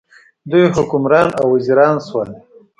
[0.49, 2.29] دوی حکمران او وزیران شول.